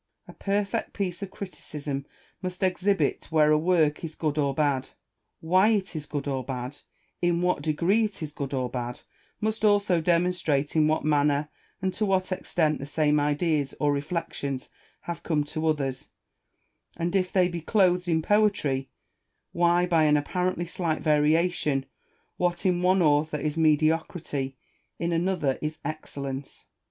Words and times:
A 0.27 0.33
perfect 0.33 0.93
piece 0.93 1.21
of 1.21 1.29
criticism 1.29 2.07
must 2.41 2.63
exhibit 2.63 3.25
where 3.29 3.51
a 3.51 3.57
work 3.59 4.03
is 4.03 4.15
good 4.15 4.39
or 4.39 4.51
bad; 4.55 4.89
why 5.41 5.67
it 5.67 5.95
is 5.95 6.07
good 6.07 6.27
or 6.27 6.43
bad; 6.43 6.77
in 7.21 7.43
what 7.43 7.61
degree 7.61 8.05
it 8.05 8.23
is 8.23 8.31
good 8.31 8.51
or 8.51 8.67
bad; 8.67 9.01
must 9.41 9.63
also 9.63 10.01
demonstrate 10.01 10.75
in 10.75 10.87
what 10.87 11.05
manner, 11.05 11.49
and 11.83 11.93
to 11.93 12.03
what 12.03 12.31
extent 12.31 12.79
the 12.79 12.87
same 12.87 13.19
ideas 13.19 13.75
or 13.79 13.93
reflections 13.93 14.71
have 15.01 15.21
come 15.21 15.43
to 15.43 15.67
others, 15.67 16.09
and, 16.97 17.15
if 17.15 17.31
they 17.31 17.47
be 17.47 17.61
clothed 17.61 18.07
in 18.07 18.23
poetry, 18.23 18.89
why 19.51 19.85
by 19.85 20.05
an 20.05 20.17
apparently 20.17 20.65
slight 20.65 21.03
variation, 21.03 21.85
what 22.37 22.65
in 22.65 22.81
one 22.81 23.03
author 23.03 23.37
is 23.37 23.55
mediocrity, 23.55 24.57
in 24.97 25.11
another 25.11 25.59
is 25.61 25.77
excellence. 25.85 26.65